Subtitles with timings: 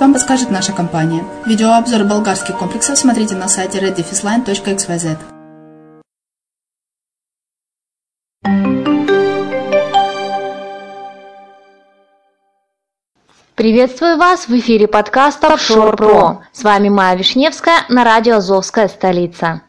[0.00, 1.22] вам подскажет наша компания.
[1.44, 5.18] Видеообзор болгарских комплексов смотрите на сайте reddefisline.xyz.
[13.54, 16.38] Приветствую вас в эфире подкаста Offshore Pro.
[16.52, 19.60] С вами Майя Вишневская на радио «Азовская столица».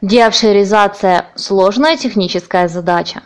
[0.00, 3.22] Деофшеризация– сложная техническая задача.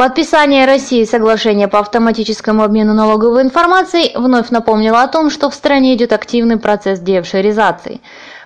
[0.00, 5.94] Подписание России соглашения по автоматическому обмену налоговой информацией вновь напомнило о том, что в стране
[5.94, 8.00] идет активный процесс деофшоризации.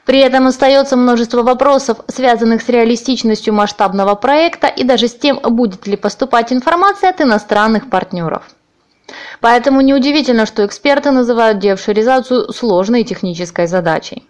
[0.05, 5.87] При этом остается множество вопросов, связанных с реалистичностью масштабного проекта и даже с тем, будет
[5.87, 8.43] ли поступать информация от иностранных партнеров.
[9.41, 14.27] Поэтому неудивительно, что эксперты называют деофшоризацию сложной технической задачей.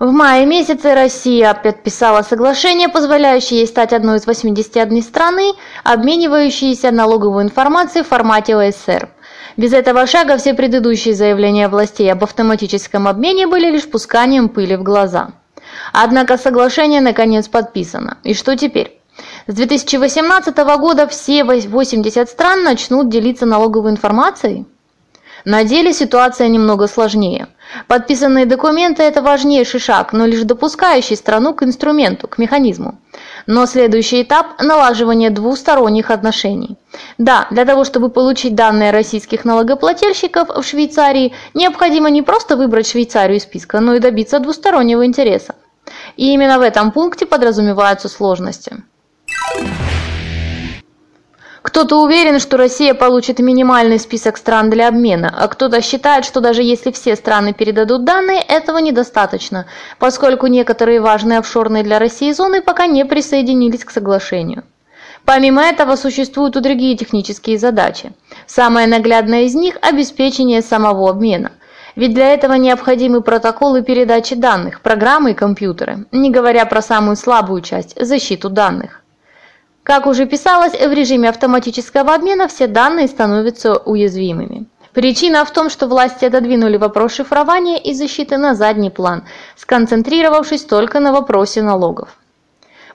[0.00, 5.52] В мае месяце Россия подписала соглашение, позволяющее ей стать одной из 81 страны,
[5.84, 9.08] обменивающейся налоговой информацией в формате ОСР.
[9.56, 14.82] Без этого шага все предыдущие заявления властей об автоматическом обмене были лишь пусканием пыли в
[14.82, 15.30] глаза.
[15.92, 18.18] Однако соглашение наконец подписано.
[18.24, 19.00] И что теперь?
[19.46, 24.66] С 2018 года все 80 стран начнут делиться налоговой информацией?
[25.44, 27.48] На деле ситуация немного сложнее.
[27.86, 32.98] Подписанные документы– это важнейший шаг, но лишь допускающий страну к инструменту, к механизму.
[33.46, 36.76] Но следующий этап– налаживание двусторонних отношений.
[37.18, 43.36] Да, для того, чтобы получить данные российских налогоплательщиков в Швейцарии, необходимо не просто выбрать Швейцарию
[43.36, 45.54] из списка, но и добиться двустороннего интереса.
[46.16, 48.82] И именно в этом пункте подразумеваются сложности.
[51.74, 56.62] Кто-то уверен, что Россия получит минимальный список стран для обмена, а кто-то считает, что даже
[56.62, 59.66] если все страны передадут данные, этого недостаточно,
[59.98, 64.62] поскольку некоторые важные офшорные для России зоны пока не присоединились к соглашению.
[65.24, 68.12] Помимо этого существуют и другие технические задачи.
[68.46, 71.50] Самая наглядная из них– обеспечение самого обмена.
[71.96, 77.62] Ведь для этого необходимы протоколы передачи данных, программы и компьютеры, не говоря про самую слабую
[77.62, 79.03] часть– защиту данных.
[79.84, 84.64] Как уже писалось, в режиме автоматического обмена все данные становятся уязвимыми.
[84.94, 89.24] Причина в том, что власти отодвинули вопрос шифрования и защиты на задний план,
[89.56, 92.16] сконцентрировавшись только на вопросе налогов.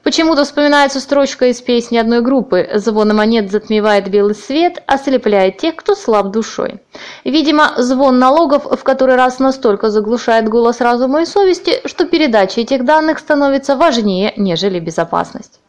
[0.02, 5.94] Почему-то вспоминается строчка из песни одной группы «Звон монет затмевает белый свет, ослепляет тех, кто
[5.94, 6.82] слаб душой».
[7.24, 12.84] Видимо, звон налогов в который раз настолько заглушает голос разума и совести, что передача этих
[12.84, 15.60] данных становится важнее, нежели безопасность.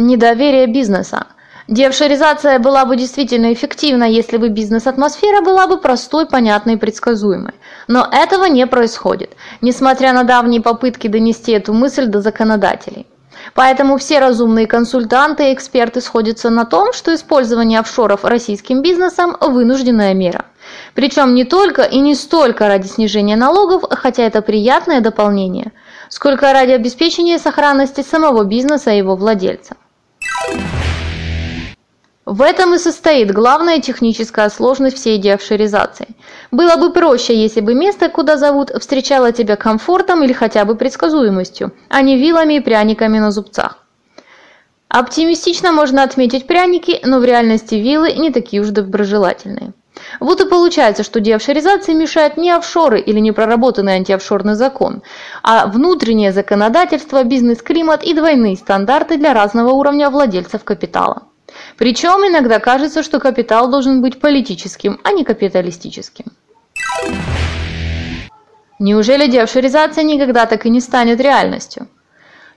[0.00, 1.26] Недоверие бизнеса.
[1.66, 7.54] Деофшоризация была бы действительно эффективна, если бы бизнес-атмосфера была бы простой, понятной и предсказуемой.
[7.88, 13.08] Но этого не происходит, несмотря на давние попытки донести эту мысль до законодателей.
[13.54, 20.14] Поэтому все разумные консультанты и эксперты сходятся на том, что использование офшоров российским бизнесом– вынужденная
[20.14, 20.44] мера.
[20.94, 25.72] Причем не только и не столько ради снижения налогов, хотя это приятное дополнение,
[26.08, 29.74] сколько ради обеспечения сохранности самого бизнеса и его владельца.
[32.28, 36.08] В этом и состоит главная техническая сложность всей деофшоризации.
[36.50, 41.72] Было бы проще, если бы место, куда зовут, встречало тебя комфортом или хотя бы предсказуемостью,
[41.88, 43.78] а не вилами и пряниками на зубцах.
[44.88, 49.72] Оптимистично можно отметить пряники, но в реальности вилы не такие уж доброжелательные.
[50.20, 55.02] Вот и получается, что деофшоризации мешают не офшоры или непроработанный антиофшорный закон,
[55.42, 61.22] а внутреннее законодательство, бизнес-климат и двойные стандарты для разного уровня владельцев капитала.
[61.76, 66.26] Причем иногда кажется, что капитал должен быть политическим, а не капиталистическим.
[68.78, 71.88] Неужели деофшоризация никогда так и не станет реальностью?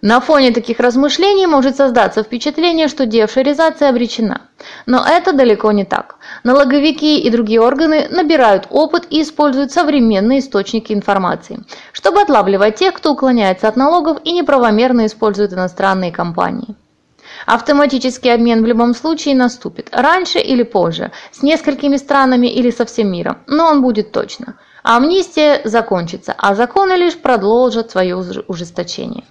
[0.01, 4.41] На фоне таких размышлений может создаться впечатление, что деофшоризация обречена.
[4.87, 6.15] Но это далеко не так.
[6.43, 11.59] Налоговики и другие органы набирают опыт и используют современные источники информации,
[11.93, 16.75] чтобы отлавливать тех, кто уклоняется от налогов и неправомерно использует иностранные компании.
[17.45, 23.11] Автоматический обмен в любом случае наступит, раньше или позже, с несколькими странами или со всем
[23.11, 24.55] миром, но он будет точно.
[24.81, 28.15] Амнистия закончится, а законы лишь продолжат свое
[28.47, 29.25] ужесточение.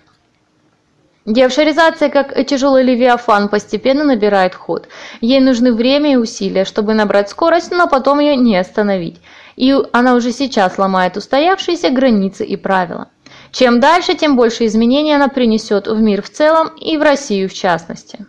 [1.27, 4.89] Деофшоризация, как тяжелый левиафан, постепенно набирает ход.
[5.21, 9.21] Ей нужны время и усилия, чтобы набрать скорость, но потом ее не остановить.
[9.57, 13.09] И она уже сейчас ломает устоявшиеся границы и правила.
[13.53, 17.53] Чем дальше, тем больше изменений она принесет в мир в целом и в Россию в
[17.53, 18.25] частности.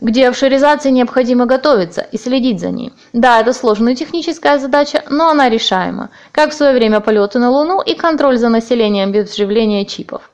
[0.00, 2.92] К деофшоризации необходимо готовиться и следить за ней.
[3.12, 7.80] Да, это сложная техническая задача, но она решаема, как в свое время полеты на Луну
[7.80, 10.31] и контроль за населением без вживления чипов.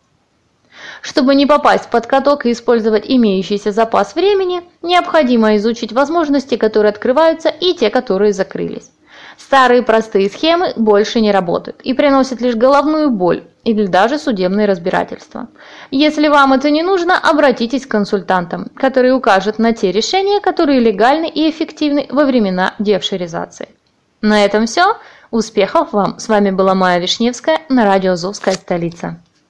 [1.03, 7.49] Чтобы не попасть под каток и использовать имеющийся запас времени, необходимо изучить возможности, которые открываются,
[7.49, 8.91] и те, которые закрылись.
[9.39, 15.49] Старые простые схемы больше не работают и приносят лишь головную боль или даже судебные разбирательства.
[15.91, 21.29] Если вам это не нужно, обратитесь к консультантам, которые укажут на те решения, которые легальны
[21.29, 23.69] и эффективны во времена девшеризации.
[24.21, 24.97] На этом все.
[25.31, 26.19] Успехов вам!
[26.19, 29.21] С вами была Майя Вишневская на радио «Азовская столица».